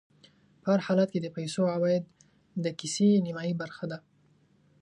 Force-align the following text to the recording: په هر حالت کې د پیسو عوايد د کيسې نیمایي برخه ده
په 0.61 0.67
هر 0.73 0.79
حالت 0.85 1.09
کې 1.13 1.19
د 1.21 1.27
پیسو 1.37 1.61
عوايد 1.75 2.03
د 2.63 2.65
کيسې 2.79 3.09
نیمایي 3.25 3.53
برخه 3.61 3.85
ده 3.91 3.97